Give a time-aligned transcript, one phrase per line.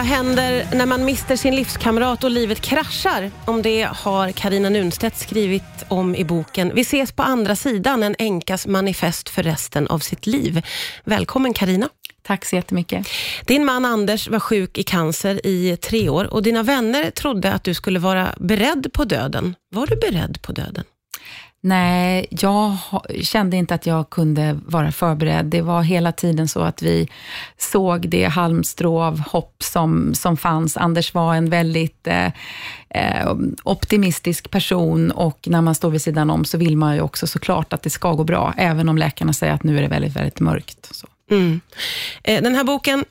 [0.00, 3.30] Vad händer när man mister sin livskamrat och livet kraschar?
[3.44, 8.14] Om det har Karina Nunstedt skrivit om i boken Vi ses på andra sidan, en
[8.18, 10.62] änkas manifest för resten av sitt liv.
[11.04, 11.88] Välkommen Karina.
[12.22, 13.06] Tack så jättemycket.
[13.46, 17.64] Din man Anders var sjuk i cancer i tre år och dina vänner trodde att
[17.64, 19.54] du skulle vara beredd på döden.
[19.70, 20.84] Var du beredd på döden?
[21.62, 22.76] Nej, jag
[23.22, 25.46] kände inte att jag kunde vara förberedd.
[25.46, 27.08] Det var hela tiden så att vi
[27.58, 30.76] såg det halmstrå av hopp som, som fanns.
[30.76, 32.26] Anders var en väldigt eh,
[32.90, 37.26] eh, optimistisk person och när man står vid sidan om så vill man ju också
[37.26, 40.16] såklart att det ska gå bra, även om läkarna säger att nu är det väldigt,
[40.16, 40.88] väldigt mörkt.
[40.90, 41.06] Så.
[41.30, 41.60] Mm.
[42.22, 43.04] Eh, den här boken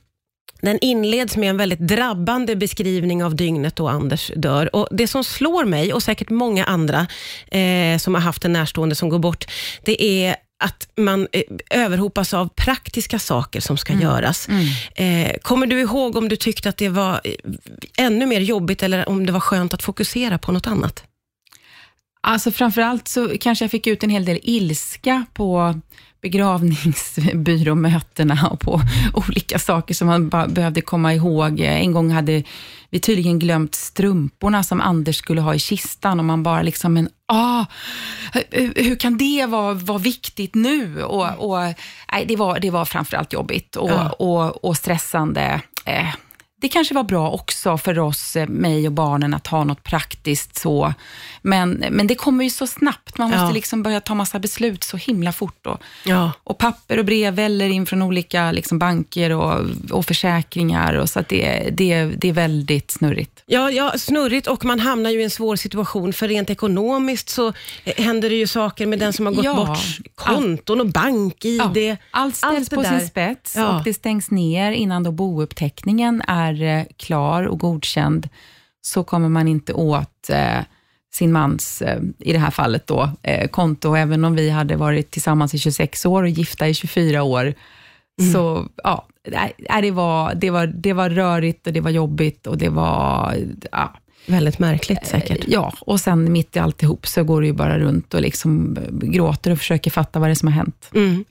[0.61, 4.75] den inleds med en väldigt drabbande beskrivning av dygnet då Anders dör.
[4.75, 7.07] Och Det som slår mig, och säkert många andra
[7.51, 9.45] eh, som har haft en närstående som går bort,
[9.83, 14.03] det är att man eh, överhopas av praktiska saker som ska mm.
[14.03, 14.47] göras.
[14.47, 14.65] Mm.
[14.95, 17.33] Eh, kommer du ihåg om du tyckte att det var eh,
[18.05, 21.03] ännu mer jobbigt, eller om det var skönt att fokusera på något annat?
[22.21, 25.79] Alltså framförallt så kanske jag fick ut en hel del ilska på
[26.21, 28.81] begravningsbyråmötena och på
[29.13, 31.59] olika saker som man behövde komma ihåg.
[31.59, 32.43] En gång hade
[32.89, 37.09] vi tydligen glömt strumporna som Anders skulle ha i kistan och man bara liksom, men
[37.25, 37.65] ah,
[38.75, 41.03] hur kan det vara, vara viktigt nu?
[41.03, 41.57] Och, och,
[42.11, 44.09] nej, det, var, det var framförallt jobbigt och, ja.
[44.09, 45.61] och, och stressande.
[45.85, 46.09] Eh,
[46.61, 50.57] det kanske var bra också för oss, eh, mig och barnen, att ha något praktiskt
[50.57, 50.93] så.
[51.41, 53.17] Men, men det kommer ju så snabbt.
[53.17, 53.51] Man måste ja.
[53.51, 55.67] liksom börja ta massa beslut så himla fort.
[55.67, 56.31] Och, ja.
[56.43, 60.93] och papper och brev väller in från olika liksom banker och, och försäkringar.
[60.93, 63.43] Och så det, det, det är väldigt snurrigt.
[63.45, 66.13] Ja, ja, snurrigt och man hamnar ju i en svår situation.
[66.13, 67.53] För rent ekonomiskt så
[67.83, 69.55] händer det ju saker med den som har gått ja.
[69.55, 69.79] bort.
[70.15, 71.97] Konton och bank-id.
[72.11, 76.79] Allt ställs allt på sin spets och det stängs ner innan då bouppteckningen är är
[76.79, 78.29] eh, klar och godkänd,
[78.81, 80.59] så kommer man inte åt eh,
[81.13, 83.11] sin mans, eh, i det här fallet då,
[83.51, 83.95] konto.
[83.95, 87.53] Även om vi hade varit tillsammans i 26 år och gifta i 24 år,
[88.21, 88.33] mm.
[88.33, 89.07] så ja,
[89.81, 93.35] det, var, det, var, det var rörigt och det var jobbigt och det var
[93.71, 93.93] ja,
[94.29, 95.45] Väldigt märkligt säkert.
[95.47, 99.51] Ja, och sen mitt i alltihop så går det ju bara runt och liksom gråter
[99.51, 100.89] och försöker fatta vad det är som har hänt.
[100.93, 101.25] Mm.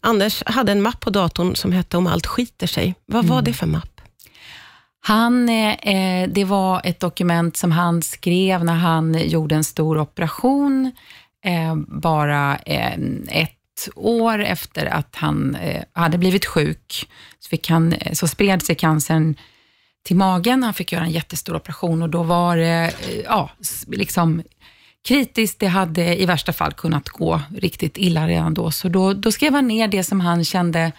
[0.00, 2.94] Anders hade en mapp på datorn som hette Om allt skiter sig.
[3.06, 3.44] Vad var mm.
[3.44, 3.95] det för mapp?
[5.06, 9.98] Han, eh, eh, det var ett dokument som han skrev när han gjorde en stor
[9.98, 10.92] operation,
[11.44, 17.08] eh, bara eh, ett år efter att han eh, hade blivit sjuk.
[17.38, 19.34] Så, fick han, eh, så spred sig cancern
[20.04, 20.62] till magen.
[20.62, 23.50] Han fick göra en jättestor operation och då var det eh, ja,
[23.86, 24.42] liksom
[25.08, 25.60] kritiskt.
[25.60, 28.70] Det hade i värsta fall kunnat gå riktigt illa redan då.
[28.70, 30.92] Så då, då skrev han ner det som han kände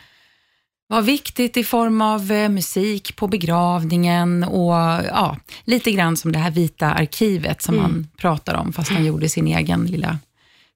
[0.88, 4.74] var viktigt i form av eh, musik på begravningen och
[5.08, 7.86] ja, lite grann som det här vita arkivet som mm.
[7.86, 10.20] han pratar om, fast han gjorde sin egen lilla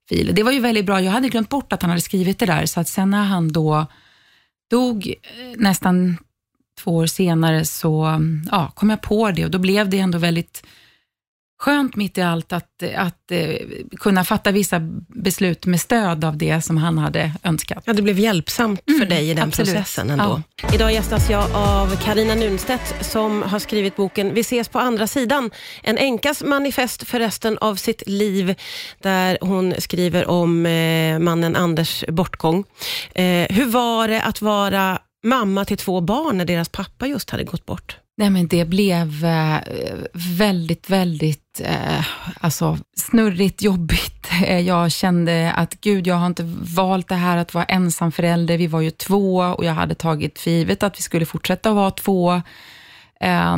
[0.10, 0.32] fil.
[0.36, 1.02] Det var ju väldigt bra.
[1.02, 3.52] Jag hade glömt bort att han hade skrivit det där, så att sen när han
[3.52, 3.86] då
[4.70, 6.18] dog eh, nästan
[6.80, 10.64] två år senare så ja, kom jag på det och då blev det ändå väldigt
[11.62, 13.56] skönt mitt i allt att, att eh,
[14.00, 17.84] kunna fatta vissa beslut med stöd av det som han hade önskat.
[17.86, 19.74] Ja, det blev hjälpsamt för mm, dig i den absolut.
[19.74, 20.42] processen ändå.
[20.64, 20.74] Ja.
[20.74, 25.52] Idag gästas jag av Karina Nunstedt som har skrivit boken Vi ses på andra sidan.
[25.84, 28.56] En änkas manifest för resten av sitt liv
[29.00, 32.64] där hon skriver om eh, mannen Anders bortgång.
[33.16, 37.44] Eh, hur var det att vara mamma till två barn när deras pappa just hade
[37.44, 38.01] gått bort?
[38.22, 39.58] Nej, men det blev eh,
[40.14, 42.06] väldigt, väldigt eh,
[42.40, 44.28] alltså, snurrigt, jobbigt.
[44.44, 46.44] Eh, jag kände att gud, jag har inte
[46.76, 48.58] valt det här att vara ensam förälder.
[48.58, 51.92] Vi var ju två och jag hade tagit för givet att vi skulle fortsätta vara
[51.92, 52.42] två.
[53.20, 53.58] Eh,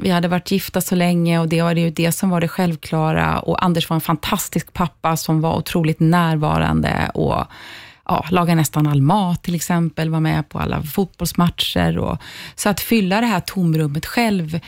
[0.00, 3.40] vi hade varit gifta så länge och det var ju det som var det självklara.
[3.40, 7.44] Och Anders var en fantastisk pappa som var otroligt närvarande och
[8.04, 11.98] ja, laga nästan all mat till exempel, vara med på alla fotbollsmatcher.
[11.98, 12.18] Och,
[12.54, 14.60] så att fylla det här tomrummet själv,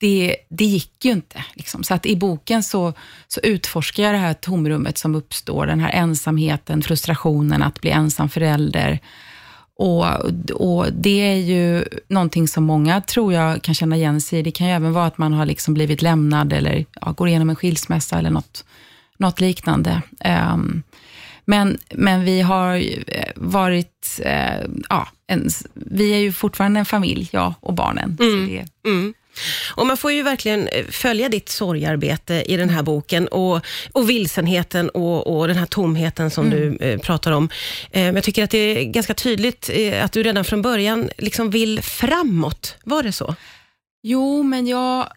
[0.00, 1.44] det, det gick ju inte.
[1.54, 1.84] Liksom.
[1.84, 2.92] Så att i boken så,
[3.28, 8.28] så utforskar jag det här tomrummet som uppstår, den här ensamheten, frustrationen att bli ensam
[8.28, 9.00] förälder.
[9.76, 10.04] Och,
[10.52, 14.42] och Det är ju någonting som många tror jag kan känna igen sig i.
[14.42, 17.50] Det kan ju även vara att man har liksom blivit lämnad eller ja, går igenom
[17.50, 18.64] en skilsmässa eller något,
[19.18, 20.02] något liknande.
[20.52, 20.82] Um,
[21.44, 22.76] men, men vi har
[23.06, 28.16] eh, varit, eh, ja, en, vi är ju fortfarande en familj, jag och barnen.
[28.20, 28.48] Mm.
[28.48, 29.14] Det, mm.
[29.74, 33.60] Och Man får ju verkligen eh, följa ditt sorgarbete i den här boken och,
[33.92, 36.58] och vilsenheten och, och den här tomheten som mm.
[36.58, 37.48] du eh, pratar om.
[37.90, 41.50] Eh, jag tycker att det är ganska tydligt eh, att du redan från början liksom
[41.50, 42.76] vill framåt.
[42.84, 43.34] Var det så?
[44.02, 45.08] Jo, men jag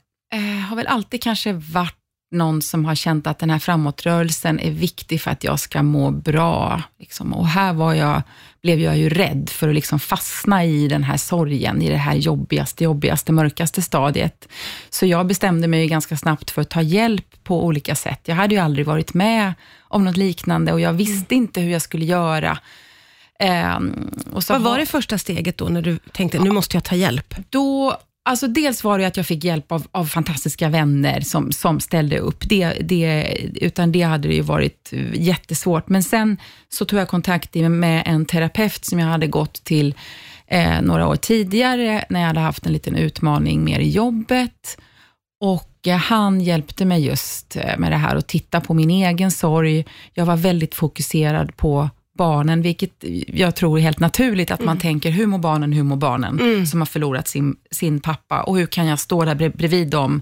[0.69, 1.96] har väl alltid kanske varit
[2.31, 6.11] någon som har känt att den här framåtrörelsen är viktig för att jag ska må
[6.11, 6.81] bra.
[6.99, 7.33] Liksom.
[7.33, 8.21] Och här var jag,
[8.61, 12.15] blev jag ju rädd för att liksom fastna i den här sorgen, i det här
[12.15, 14.47] jobbigaste, jobbigaste, mörkaste stadiet.
[14.89, 18.21] Så jag bestämde mig ganska snabbt för att ta hjälp på olika sätt.
[18.23, 21.43] Jag hade ju aldrig varit med om något liknande och jag visste mm.
[21.43, 22.57] inte hur jag skulle göra.
[23.77, 24.11] Um,
[24.49, 27.35] Vad var det första steget då, när du tänkte, nu måste jag ta hjälp?
[27.49, 27.97] Då
[28.27, 32.19] Alltså dels var det att jag fick hjälp av, av fantastiska vänner som, som ställde
[32.19, 32.49] upp.
[32.49, 35.89] Det, det, utan det hade det ju varit eh, jättesvårt.
[35.89, 36.37] Men sen
[36.69, 39.95] så tog jag kontakt med en terapeut som jag hade gått till
[40.47, 44.77] eh, några år tidigare, när jag hade haft en liten utmaning mer i jobbet.
[45.41, 49.31] Och eh, han hjälpte mig just eh, med det här att titta på min egen
[49.31, 49.85] sorg.
[50.13, 54.65] Jag var väldigt fokuserad på barnen, vilket jag tror är helt naturligt, att mm.
[54.65, 56.65] man tänker, hur mår barnen, hur mår barnen mm.
[56.65, 60.21] som har förlorat sin, sin pappa och hur kan jag stå där bredvid dem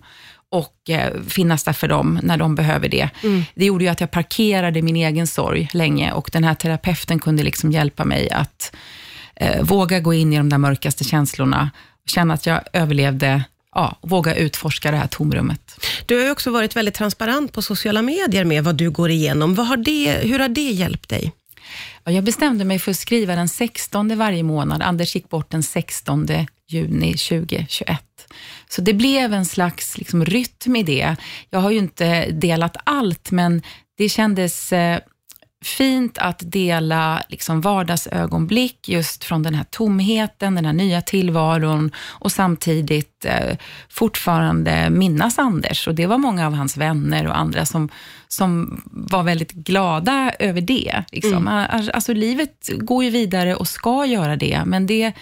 [0.49, 3.09] och eh, finnas där för dem när de behöver det.
[3.23, 3.43] Mm.
[3.55, 7.43] Det gjorde ju att jag parkerade min egen sorg länge och den här terapeuten kunde
[7.43, 8.75] liksom hjälpa mig att
[9.35, 11.71] eh, våga gå in i de där mörkaste känslorna,
[12.05, 13.43] känna att jag överlevde
[13.75, 15.85] ja, våga utforska det här tomrummet.
[16.05, 19.55] Du har ju också varit väldigt transparent på sociala medier med vad du går igenom.
[19.55, 21.31] Vad har det, hur har det hjälpt dig?
[22.03, 24.81] Jag bestämde mig för att skriva den 16 varje månad.
[24.81, 26.27] Anders gick bort den 16
[26.67, 28.01] juni 2021.
[28.69, 31.15] Så det blev en slags liksom, rytm i det.
[31.49, 33.61] Jag har ju inte delat allt, men
[33.97, 34.99] det kändes eh,
[35.65, 42.31] fint att dela liksom vardagsögonblick just från den här tomheten, den här nya tillvaron och
[42.31, 43.57] samtidigt eh,
[43.89, 45.87] fortfarande minnas Anders.
[45.87, 47.89] Och det var många av hans vänner och andra som,
[48.27, 51.03] som var väldigt glada över det.
[51.11, 51.47] Liksom.
[51.47, 51.65] Mm.
[51.93, 55.13] Alltså livet går ju vidare och ska göra det, men det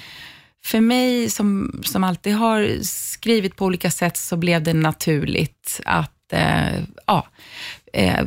[0.66, 6.34] för mig som, som alltid har skrivit på olika sätt så blev det naturligt att
[6.34, 7.28] eh, ja,
[7.94, 8.26] Eh,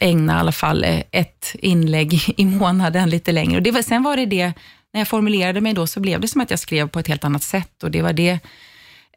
[0.00, 3.56] ägna i alla fall eh, ett inlägg i månaden lite längre.
[3.56, 4.52] Och det var, sen var det det,
[4.92, 7.24] när jag formulerade mig då, så blev det som att jag skrev på ett helt
[7.24, 8.38] annat sätt och det var det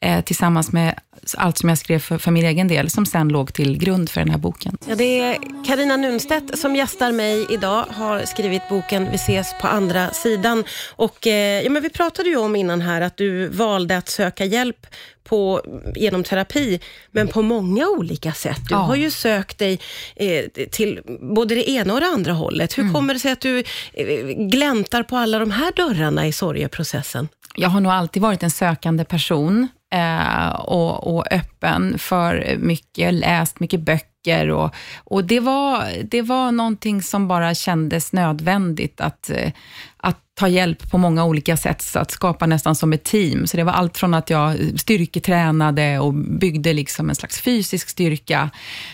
[0.06, 1.00] eh, tillsammans med
[1.38, 4.22] allt som jag skrev för, för min egen del, som sen låg till grund för
[4.22, 4.78] den här boken.
[4.88, 9.68] Ja, det är Karina Nunstedt som gästar mig idag, har skrivit boken Vi ses på
[9.68, 10.64] andra sidan.
[10.96, 14.46] Och, eh, ja, men vi pratade ju om innan här att du valde att söka
[14.46, 14.88] hjälp
[15.24, 15.62] på,
[15.96, 16.80] genom terapi,
[17.12, 18.62] men på många olika sätt.
[18.70, 18.78] Du ja.
[18.78, 19.80] har ju sökt dig
[20.16, 21.02] eh, till
[21.36, 22.78] både det ena och det andra hållet.
[22.78, 22.94] Hur mm.
[22.94, 23.64] kommer det sig att du
[23.94, 27.28] eh, gläntar på alla de här dörrarna i sorgeprocessen?
[27.56, 33.60] Jag har nog alltid varit en sökande person eh, och, och, öppen för mycket, läst
[33.60, 39.52] mycket böcker och, och det, var, det var någonting som bara kändes nödvändigt att, eh,
[39.98, 43.48] att ta hjälp på många olika sätt, så att skapa nästan som ett team.
[43.48, 48.50] Så det var allt från att jag styrketränade och byggde liksom en slags fysisk styrka,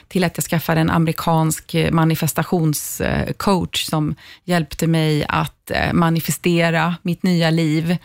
[0.07, 7.23] till att jag skaffade en amerikansk eh, manifestationscoach som hjälpte mig att eh, manifestera mitt
[7.23, 7.97] nya liv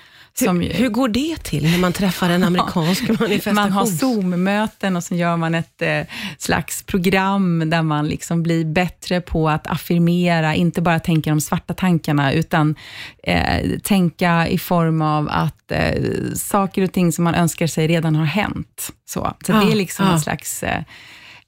[0.45, 3.55] som, hur, hur, går det till när man träffar en amerikansk ja, manifestation?
[3.55, 6.01] Man har Zoom-möten och så gör man ett eh,
[6.39, 11.75] slags program där man liksom blir bättre på att affirmera, inte bara tänka de svarta
[11.75, 12.75] tankarna, utan
[13.23, 16.03] eh, tänka i form av att eh,
[16.35, 18.93] saker och ting som man önskar sig redan har hänt.
[19.09, 20.13] Så, så ja, det är liksom ja.
[20.13, 20.83] en slags eh,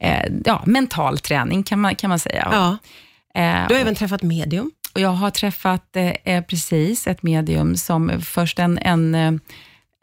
[0.00, 2.48] eh, ja, mental träning, kan man, kan man säga.
[2.52, 2.78] Ja.
[3.34, 4.70] Eh, du har även träffat medium.
[4.94, 9.32] Och jag har träffat eh, precis ett medium som först en, en, eh,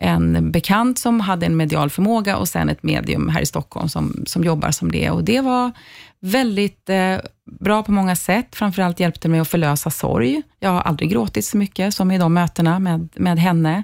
[0.01, 4.23] en bekant som hade en medial förmåga och sen ett medium här i Stockholm som,
[4.25, 5.09] som jobbar som det.
[5.09, 5.71] Och Det var
[6.19, 7.17] väldigt eh,
[7.59, 8.55] bra på många sätt.
[8.55, 10.41] Framförallt hjälpte mig att förlösa sorg.
[10.59, 13.83] Jag har aldrig gråtit så mycket som i de mötena med, med henne.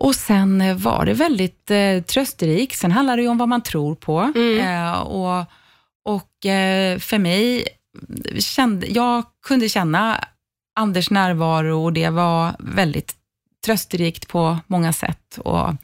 [0.00, 2.78] Och Sen eh, var det väldigt eh, trösterikt.
[2.78, 4.32] Sen handlar det ju om vad man tror på.
[4.34, 4.58] Mm.
[4.58, 5.46] Eh, och
[6.04, 7.64] och eh, för mig
[8.38, 10.24] kände, jag kunde känna
[10.74, 13.14] Anders närvaro och det var väldigt
[13.66, 15.38] trösterikt på många sätt.
[15.38, 15.74] Och,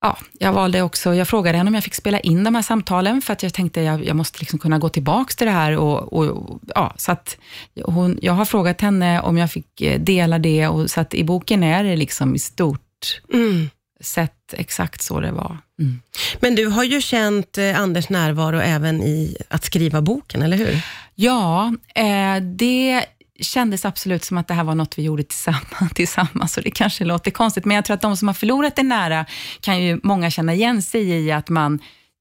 [0.00, 3.22] ja, jag valde också, jag frågade henne om jag fick spela in de här samtalen,
[3.22, 5.76] för att jag tänkte jag, jag måste liksom kunna gå tillbaka till det här.
[5.76, 7.38] Och, och, ja, så att
[7.82, 11.24] hon, jag har frågat henne om jag fick eh, dela det, och så att i
[11.24, 13.70] boken är det liksom i stort mm.
[14.00, 15.58] sett exakt så det var.
[15.80, 16.00] Mm.
[16.40, 20.82] Men du har ju känt eh, Anders närvaro även i att skriva boken, eller hur?
[21.14, 23.04] Ja, eh, det
[23.40, 27.04] kändes absolut som att det här var något vi gjorde tillsammans, tillsammans och det kanske
[27.04, 29.26] låter konstigt, men jag tror att de som har förlorat det nära
[29.60, 31.78] kan ju många känna igen sig i att man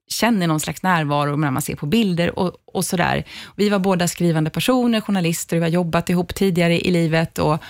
[0.10, 3.24] känner någon slags närvaro när man ser på bilder och, och sådär.
[3.56, 7.64] Vi var båda skrivande personer, journalister, vi har jobbat ihop tidigare i livet och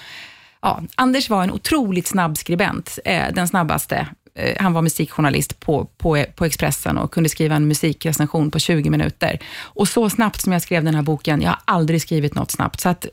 [0.61, 5.85] ja, Anders var en otroligt snabb skribent, eh, den snabbaste eh, han var musikjournalist på,
[5.97, 9.39] på, på Expressen och kunde skriva en musikrecension på 20 minuter.
[9.59, 12.79] Och så snabbt som jag skrev den här boken, jag har aldrig skrivit något snabbt,
[12.79, 13.05] så att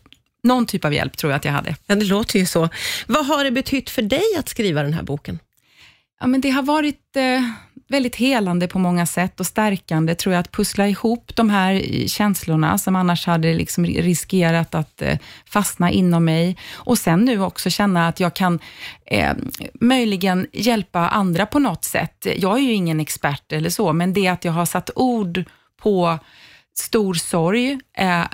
[0.42, 1.76] någon typ av hjälp tror jag att jag hade.
[1.86, 2.68] Ja, det låter ju så.
[3.06, 5.38] Vad har det betytt för dig att skriva den här boken?
[6.20, 7.42] Ja, men det har varit eh,
[7.90, 12.78] väldigt helande på många sätt och stärkande, tror jag, att pussla ihop de här känslorna
[12.78, 16.56] som annars hade liksom riskerat att eh, fastna inom mig.
[16.74, 18.58] Och sen nu också känna att jag kan
[19.06, 19.32] eh,
[19.80, 22.26] möjligen hjälpa andra på något sätt.
[22.36, 25.44] Jag är ju ingen expert eller så, men det att jag har satt ord
[25.82, 26.18] på
[26.78, 28.24] stor sorg, eh,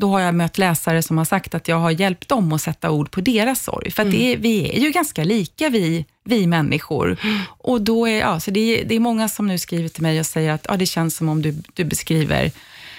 [0.00, 2.90] då har jag mött läsare som har sagt att jag har hjälpt dem att sätta
[2.90, 3.90] ord på deras sorg.
[3.90, 4.14] För mm.
[4.14, 7.16] det, vi är ju ganska lika vi, vi människor.
[7.22, 7.38] Mm.
[7.58, 10.20] Och då är, ja, så det, är, det är många som nu skriver till mig
[10.20, 12.50] och säger att ja, det känns som om du, du beskriver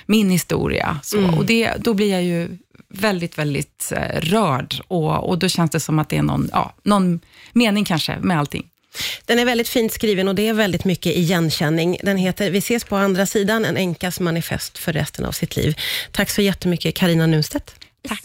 [0.06, 1.00] min historia.
[1.04, 1.34] Så, mm.
[1.34, 2.58] och det, då blir jag ju
[2.90, 6.74] väldigt, väldigt eh, rörd och, och då känns det som att det är någon, ja,
[6.84, 7.20] någon
[7.54, 8.68] mening kanske med allting.
[9.26, 11.98] Den är väldigt fint skriven och det är väldigt mycket igenkänning.
[12.04, 15.76] Den heter Vi ses på andra sidan, en enkas manifest för resten av sitt liv.
[16.12, 17.76] Tack så jättemycket Karina Nunstedt.